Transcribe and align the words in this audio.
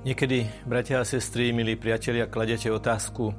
Niekedy, 0.00 0.48
bratia 0.64 1.04
a 1.04 1.04
sestry, 1.04 1.52
milí 1.52 1.76
priatelia, 1.76 2.24
kladete 2.24 2.72
otázku, 2.72 3.36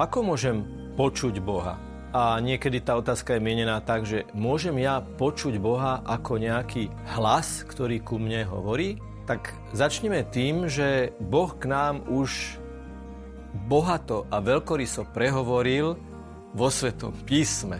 ako 0.00 0.32
môžem 0.32 0.64
počuť 0.96 1.44
Boha? 1.44 1.76
A 2.16 2.40
niekedy 2.40 2.80
tá 2.80 2.96
otázka 2.96 3.36
je 3.36 3.44
mienená 3.44 3.84
tak, 3.84 4.08
že 4.08 4.24
môžem 4.32 4.80
ja 4.80 5.04
počuť 5.04 5.60
Boha 5.60 6.00
ako 6.08 6.40
nejaký 6.40 6.88
hlas, 7.04 7.68
ktorý 7.68 8.00
ku 8.00 8.16
mne 8.16 8.48
hovorí? 8.48 8.96
Tak 9.28 9.52
začneme 9.76 10.24
tým, 10.24 10.72
že 10.72 11.12
Boh 11.20 11.52
k 11.52 11.68
nám 11.68 12.08
už 12.08 12.56
bohato 13.68 14.24
a 14.32 14.40
veľkoryso 14.40 15.04
prehovoril 15.12 16.00
vo 16.56 16.68
Svetom 16.72 17.12
písme. 17.28 17.76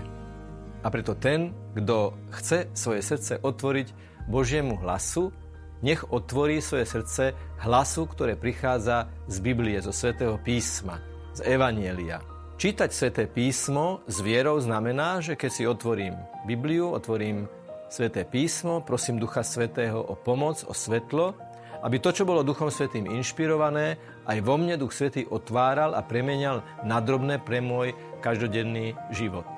A 0.85 0.93
preto 0.93 1.17
ten, 1.17 1.57
kto 1.73 2.13
chce 2.37 2.69
svoje 2.77 3.01
srdce 3.01 3.41
otvoriť 3.41 3.97
Božiemu 4.29 4.77
hlasu, 4.77 5.33
nech 5.81 6.05
otvorí 6.09 6.61
svoje 6.61 6.85
srdce 6.89 7.25
hlasu, 7.61 8.09
ktoré 8.09 8.37
prichádza 8.37 9.09
z 9.29 9.37
Biblie, 9.41 9.81
zo 9.81 9.93
svätého 9.93 10.37
písma, 10.41 11.01
z 11.37 11.45
Evanielia. 11.45 12.21
Čítať 12.61 12.91
sväté 12.93 13.25
písmo 13.25 14.05
s 14.05 14.21
vierou 14.21 14.61
znamená, 14.61 15.25
že 15.25 15.33
keď 15.33 15.51
si 15.51 15.65
otvorím 15.65 16.13
Bibliu, 16.45 16.93
otvorím 16.93 17.49
sväté 17.89 18.29
písmo, 18.29 18.85
prosím 18.85 19.17
Ducha 19.17 19.41
Svetého 19.41 19.97
o 19.97 20.13
pomoc, 20.13 20.61
o 20.69 20.77
svetlo, 20.77 21.33
aby 21.81 21.97
to, 21.97 22.13
čo 22.13 22.29
bolo 22.29 22.45
Duchom 22.45 22.69
Svetým 22.69 23.09
inšpirované, 23.09 23.97
aj 24.29 24.39
vo 24.45 24.61
mne 24.61 24.77
Duch 24.77 24.93
Svetý 24.93 25.25
otváral 25.25 25.97
a 25.97 26.05
premenial 26.05 26.61
na 26.85 27.01
drobné 27.01 27.41
pre 27.41 27.65
môj 27.65 27.97
každodenný 28.21 28.93
život. 29.09 29.49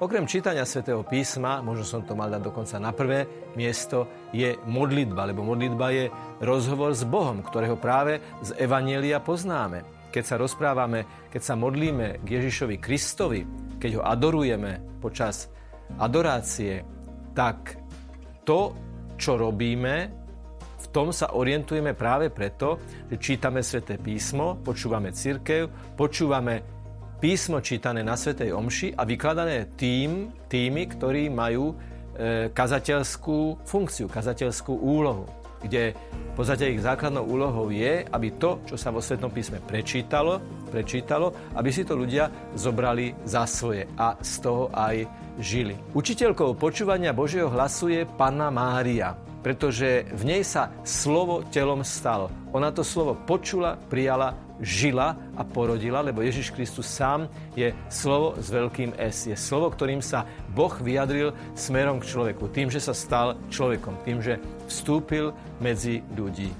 Okrem 0.00 0.24
čítania 0.24 0.64
svätého 0.64 1.04
písma, 1.04 1.60
možno 1.60 1.84
som 1.84 2.00
to 2.00 2.16
mal 2.16 2.32
dať 2.32 2.40
dokonca 2.40 2.80
na 2.80 2.88
prvé 2.88 3.28
miesto, 3.52 4.08
je 4.32 4.56
modlitba, 4.64 5.28
lebo 5.28 5.44
modlitba 5.44 5.92
je 5.92 6.08
rozhovor 6.40 6.96
s 6.96 7.04
Bohom, 7.04 7.44
ktorého 7.44 7.76
práve 7.76 8.16
z 8.40 8.56
Evanielia 8.56 9.20
poznáme. 9.20 10.08
Keď 10.08 10.24
sa 10.24 10.40
rozprávame, 10.40 11.28
keď 11.28 11.42
sa 11.44 11.52
modlíme 11.52 12.24
k 12.24 12.26
Ježišovi 12.32 12.80
Kristovi, 12.80 13.44
keď 13.76 14.00
ho 14.00 14.02
adorujeme 14.08 14.80
počas 15.04 15.52
adorácie, 16.00 16.80
tak 17.36 17.76
to, 18.48 18.72
čo 19.20 19.36
robíme, 19.36 19.94
v 20.80 20.86
tom 20.88 21.12
sa 21.12 21.36
orientujeme 21.36 21.92
práve 21.92 22.32
preto, 22.32 22.80
že 23.04 23.20
čítame 23.20 23.60
sväté 23.60 24.00
písmo, 24.00 24.64
počúvame 24.64 25.12
církev, 25.12 25.92
počúvame 25.92 26.79
písmo 27.20 27.60
čítané 27.60 28.00
na 28.00 28.16
Svetej 28.16 28.56
Omši 28.56 28.96
a 28.96 29.04
vykladané 29.04 29.68
tým, 29.76 30.32
tými, 30.48 30.88
ktorí 30.88 31.28
majú 31.28 31.76
e, 31.76 32.48
kazateľskú 32.48 33.60
funkciu, 33.68 34.08
kazateľskú 34.08 34.72
úlohu, 34.72 35.28
kde 35.60 35.92
v 35.92 36.32
podstate 36.32 36.72
ich 36.72 36.80
základnou 36.80 37.28
úlohou 37.28 37.68
je, 37.68 38.08
aby 38.08 38.40
to, 38.40 38.64
čo 38.64 38.80
sa 38.80 38.88
vo 38.88 39.04
Svetom 39.04 39.28
písme 39.28 39.60
prečítalo, 39.60 40.40
prečítalo, 40.72 41.52
aby 41.60 41.68
si 41.68 41.84
to 41.84 41.92
ľudia 41.92 42.56
zobrali 42.56 43.12
za 43.28 43.44
svoje 43.44 43.84
a 44.00 44.16
z 44.16 44.32
toho 44.40 44.72
aj 44.72 45.04
žili. 45.36 45.76
Učiteľkou 45.92 46.56
počúvania 46.56 47.12
Božieho 47.12 47.52
hlasu 47.52 47.92
je 47.92 48.08
Panna 48.16 48.48
Mária, 48.48 49.12
pretože 49.40 50.08
v 50.12 50.22
nej 50.24 50.42
sa 50.44 50.72
slovo 50.84 51.44
telom 51.48 51.80
stalo. 51.84 52.28
Ona 52.52 52.72
to 52.72 52.84
slovo 52.84 53.16
počula, 53.16 53.80
prijala 53.88 54.36
žila 54.60 55.16
a 55.34 55.42
porodila, 55.42 56.04
lebo 56.04 56.20
Ježiš 56.20 56.52
Kristus 56.52 56.86
sám 56.86 57.26
je 57.56 57.72
slovo 57.88 58.36
s 58.36 58.52
veľkým 58.52 58.92
S. 59.00 59.32
Je 59.32 59.36
slovo, 59.36 59.72
ktorým 59.72 60.04
sa 60.04 60.28
Boh 60.52 60.72
vyjadril 60.76 61.32
smerom 61.56 61.98
k 61.98 62.08
človeku, 62.12 62.52
tým, 62.52 62.68
že 62.68 62.78
sa 62.78 62.92
stal 62.92 63.40
človekom, 63.48 64.04
tým, 64.04 64.20
že 64.20 64.36
vstúpil 64.68 65.32
medzi 65.58 66.04
ľudí. 66.12 66.52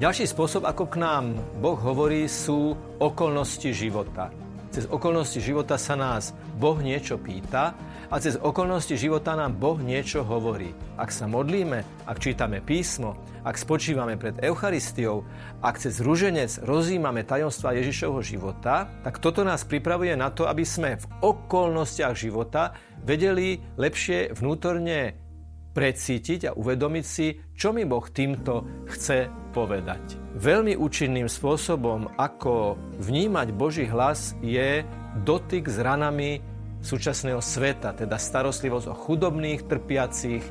Ďalší 0.00 0.24
spôsob, 0.32 0.64
ako 0.64 0.88
k 0.88 0.96
nám 0.96 1.36
Boh 1.60 1.76
hovorí, 1.76 2.24
sú 2.24 2.72
okolnosti 2.96 3.68
života. 3.76 4.32
Cez 4.70 4.86
okolnosti 4.86 5.42
života 5.42 5.74
sa 5.74 5.98
nás 5.98 6.30
Boh 6.54 6.78
niečo 6.78 7.18
pýta 7.18 7.74
a 8.06 8.16
cez 8.22 8.38
okolnosti 8.38 8.94
života 8.94 9.34
nám 9.34 9.58
Boh 9.58 9.74
niečo 9.82 10.22
hovorí. 10.22 10.70
Ak 10.94 11.10
sa 11.10 11.26
modlíme, 11.26 11.82
ak 12.06 12.22
čítame 12.22 12.62
písmo, 12.62 13.18
ak 13.42 13.58
spočívame 13.58 14.14
pred 14.14 14.38
Eucharistiou, 14.38 15.26
ak 15.58 15.82
cez 15.82 15.98
ruženec 15.98 16.62
rozímame 16.62 17.26
tajomstva 17.26 17.74
Ježišovho 17.82 18.22
života, 18.22 18.86
tak 19.02 19.18
toto 19.18 19.42
nás 19.42 19.66
pripravuje 19.66 20.14
na 20.14 20.30
to, 20.30 20.46
aby 20.46 20.62
sme 20.62 21.02
v 21.02 21.06
okolnostiach 21.18 22.14
života 22.14 22.70
vedeli 23.02 23.58
lepšie 23.74 24.38
vnútorne 24.38 25.29
precítiť 25.70 26.50
a 26.50 26.56
uvedomiť 26.56 27.04
si, 27.04 27.34
čo 27.54 27.70
mi 27.70 27.86
Boh 27.86 28.02
týmto 28.10 28.86
chce 28.90 29.30
povedať. 29.54 30.18
Veľmi 30.38 30.74
účinným 30.78 31.26
spôsobom, 31.26 32.10
ako 32.18 32.78
vnímať 32.98 33.48
Boží 33.54 33.86
hlas, 33.86 34.34
je 34.42 34.82
dotyk 35.22 35.66
s 35.66 35.78
ranami 35.78 36.42
súčasného 36.80 37.42
sveta, 37.44 37.92
teda 37.92 38.16
starostlivosť 38.16 38.86
o 38.88 38.94
chudobných, 38.96 39.66
trpiacich, 39.68 40.42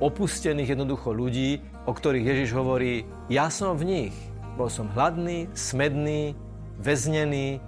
opustených 0.00 0.74
jednoducho 0.74 1.12
ľudí, 1.12 1.60
o 1.86 1.92
ktorých 1.92 2.28
Ježiš 2.34 2.50
hovorí, 2.56 3.04
ja 3.28 3.52
som 3.52 3.76
v 3.76 3.84
nich. 3.84 4.16
Bol 4.54 4.70
som 4.70 4.90
hladný, 4.94 5.50
smedný, 5.52 6.38
väznený, 6.78 7.58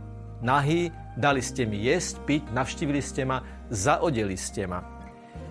nahý, 0.43 0.91
dali 1.19 1.43
ste 1.43 1.67
mi 1.67 1.83
jesť, 1.83 2.23
piť, 2.25 2.43
navštívili 2.55 3.03
ste 3.03 3.27
ma, 3.27 3.43
zaodeli 3.69 4.39
ste 4.39 4.65
ma. 4.71 4.96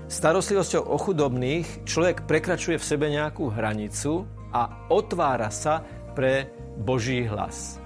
Starostlivosťou 0.06 0.86
o 0.86 0.98
chudobných 1.02 1.88
človek 1.90 2.30
prekračuje 2.30 2.78
v 2.78 2.88
sebe 2.88 3.10
nejakú 3.10 3.50
hranicu 3.50 4.24
a 4.54 4.90
otvára 4.94 5.50
sa 5.50 5.82
pre 6.14 6.48
Boží 6.78 7.26
hlas 7.26 7.86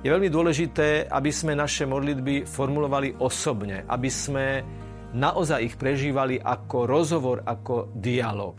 je 0.00 0.08
veľmi 0.08 0.32
dôležité, 0.32 1.12
aby 1.12 1.28
sme 1.28 1.52
naše 1.52 1.84
modlitby 1.84 2.48
formulovali 2.48 3.20
osobne, 3.20 3.84
aby 3.84 4.08
sme 4.08 4.64
naozaj 5.12 5.60
ich 5.60 5.74
prežívali 5.76 6.40
ako 6.40 6.88
rozhovor, 6.88 7.44
ako 7.44 7.92
dialog. 7.92 8.56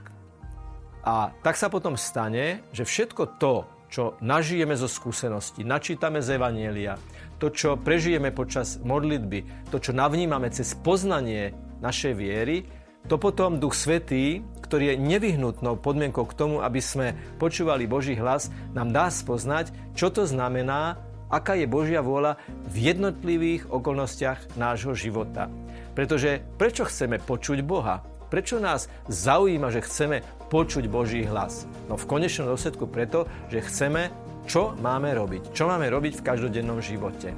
A 1.02 1.34
tak 1.42 1.58
sa 1.58 1.74
potom 1.74 1.98
stane, 1.98 2.70
že 2.70 2.86
všetko 2.86 3.42
to, 3.42 3.66
čo 3.90 4.22
nažijeme 4.22 4.78
zo 4.78 4.86
skúsenosti, 4.86 5.66
načítame 5.66 6.22
z 6.22 6.38
Evanielia, 6.38 7.02
to, 7.42 7.50
čo 7.50 7.74
prežijeme 7.74 8.30
počas 8.30 8.78
modlitby, 8.78 9.68
to, 9.74 9.82
čo 9.82 9.98
navnímame 9.98 10.54
cez 10.54 10.78
poznanie 10.78 11.58
našej 11.82 12.14
viery, 12.14 12.70
to 13.10 13.16
potom 13.18 13.58
Duch 13.58 13.74
Svetý, 13.74 14.46
ktorý 14.62 14.94
je 14.94 15.02
nevyhnutnou 15.02 15.78
podmienkou 15.80 16.24
k 16.30 16.38
tomu, 16.38 16.64
aby 16.64 16.80
sme 16.80 17.18
počúvali 17.42 17.90
Boží 17.90 18.16
hlas, 18.16 18.54
nám 18.72 18.94
dá 18.94 19.10
spoznať, 19.12 19.74
čo 19.98 20.14
to 20.14 20.24
znamená 20.24 21.02
aká 21.32 21.56
je 21.56 21.66
Božia 21.66 22.04
vôľa 22.04 22.36
v 22.68 22.92
jednotlivých 22.92 23.72
okolnostiach 23.72 24.60
nášho 24.60 24.92
života. 24.94 25.48
Pretože 25.96 26.44
prečo 26.60 26.84
chceme 26.84 27.24
počuť 27.24 27.64
Boha? 27.64 28.04
Prečo 28.28 28.60
nás 28.60 28.88
zaujíma, 29.08 29.72
že 29.72 29.84
chceme 29.84 30.24
počuť 30.52 30.88
Boží 30.92 31.24
hlas? 31.24 31.68
No 31.88 31.96
v 31.96 32.08
konečnom 32.08 32.48
dôsledku 32.52 32.88
preto, 32.88 33.28
že 33.52 33.64
chceme, 33.64 34.12
čo 34.48 34.76
máme 34.80 35.12
robiť. 35.16 35.52
Čo 35.56 35.68
máme 35.68 35.88
robiť 35.88 36.20
v 36.20 36.26
každodennom 36.28 36.80
živote. 36.84 37.36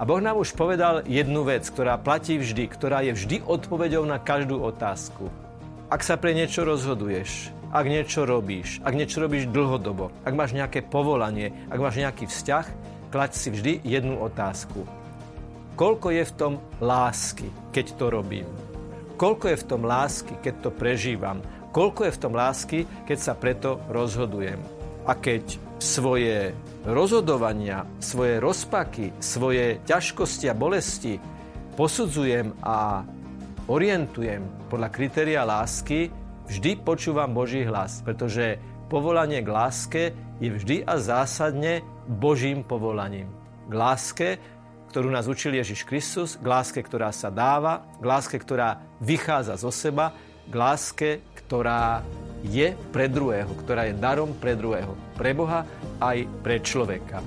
A 0.00 0.08
Boh 0.08 0.16
nám 0.16 0.40
už 0.40 0.56
povedal 0.56 1.04
jednu 1.04 1.44
vec, 1.44 1.68
ktorá 1.68 2.00
platí 2.00 2.40
vždy, 2.40 2.72
ktorá 2.72 3.04
je 3.04 3.12
vždy 3.12 3.44
odpovedou 3.44 4.00
na 4.08 4.16
každú 4.16 4.56
otázku. 4.64 5.28
Ak 5.92 6.00
sa 6.00 6.16
pre 6.16 6.32
niečo 6.32 6.64
rozhoduješ, 6.64 7.52
ak 7.68 7.84
niečo 7.84 8.24
robíš, 8.24 8.80
ak 8.80 8.96
niečo 8.96 9.20
robíš 9.20 9.52
dlhodobo, 9.52 10.08
ak 10.24 10.32
máš 10.32 10.56
nejaké 10.56 10.80
povolanie, 10.80 11.52
ak 11.68 11.76
máš 11.84 12.00
nejaký 12.00 12.32
vzťah, 12.32 12.66
klať 13.12 13.30
si 13.36 13.48
vždy 13.52 13.72
jednu 13.84 14.16
otázku. 14.24 14.88
Koľko 15.76 16.16
je 16.16 16.24
v 16.24 16.32
tom 16.32 16.52
lásky, 16.80 17.52
keď 17.68 17.86
to 18.00 18.08
robím? 18.08 18.48
Koľko 19.20 19.52
je 19.52 19.60
v 19.60 19.68
tom 19.68 19.84
lásky, 19.84 20.32
keď 20.40 20.54
to 20.64 20.70
prežívam? 20.72 21.44
Koľko 21.76 22.08
je 22.08 22.12
v 22.16 22.20
tom 22.24 22.32
lásky, 22.32 22.78
keď 23.04 23.18
sa 23.20 23.36
preto 23.36 23.76
rozhodujem? 23.92 24.79
A 25.08 25.12
keď 25.16 25.56
svoje 25.80 26.52
rozhodovania, 26.84 27.88
svoje 28.00 28.36
rozpaky, 28.40 29.16
svoje 29.20 29.80
ťažkosti 29.88 30.46
a 30.52 30.54
bolesti 30.54 31.16
posudzujem 31.76 32.52
a 32.60 33.04
orientujem 33.70 34.68
podľa 34.68 34.88
kritéria 34.92 35.42
lásky, 35.48 36.12
vždy 36.50 36.84
počúvam 36.84 37.32
Boží 37.32 37.64
hlas, 37.64 38.04
pretože 38.04 38.60
povolanie 38.90 39.40
k 39.40 39.48
láske 39.48 40.02
je 40.42 40.50
vždy 40.50 40.76
a 40.84 40.98
zásadne 40.98 41.80
Božím 42.04 42.66
povolaním. 42.66 43.30
K 43.70 43.72
láske, 43.72 44.28
ktorú 44.90 45.14
nás 45.14 45.30
učil 45.30 45.54
Ježiš 45.54 45.86
Kristus, 45.86 46.34
k 46.34 46.44
láske, 46.44 46.82
ktorá 46.82 47.14
sa 47.14 47.30
dáva, 47.30 47.86
k 48.02 48.04
láske, 48.04 48.36
ktorá 48.36 48.82
vychádza 48.98 49.54
zo 49.54 49.70
seba, 49.70 50.10
k 50.50 50.54
láske, 50.58 51.10
ktorá 51.38 52.02
je 52.44 52.72
pre 52.92 53.06
druhého, 53.06 53.50
ktorá 53.64 53.88
je 53.88 53.98
darom 53.98 54.36
pre 54.36 54.56
druhého, 54.56 54.96
pre 55.16 55.36
Boha 55.36 55.66
aj 56.00 56.24
pre 56.40 56.60
človeka. 56.60 57.20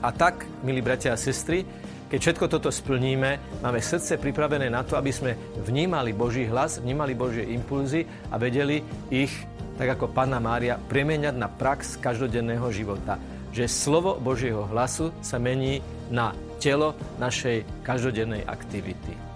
A 0.00 0.08
tak, 0.14 0.48
milí 0.64 0.80
bratia 0.80 1.12
a 1.12 1.20
sestry, 1.20 1.66
keď 2.10 2.18
všetko 2.18 2.46
toto 2.50 2.70
splníme, 2.74 3.62
máme 3.62 3.78
srdce 3.78 4.18
pripravené 4.18 4.66
na 4.66 4.82
to, 4.82 4.98
aby 4.98 5.14
sme 5.14 5.36
vnímali 5.62 6.10
Boží 6.10 6.48
hlas, 6.48 6.82
vnímali 6.82 7.14
Božie 7.14 7.46
impulzy 7.54 8.02
a 8.32 8.38
vedeli 8.40 8.82
ich, 9.14 9.30
tak 9.78 9.94
ako 9.94 10.10
Panna 10.10 10.42
Mária, 10.42 10.74
premeniať 10.74 11.36
na 11.38 11.46
prax 11.46 12.02
každodenného 12.02 12.66
života 12.74 13.14
že 13.50 13.66
slovo 13.66 14.18
Božieho 14.18 14.66
hlasu 14.70 15.10
sa 15.20 15.42
mení 15.42 15.82
na 16.10 16.34
telo 16.62 16.94
našej 17.18 17.66
každodennej 17.82 18.46
aktivity. 18.46 19.29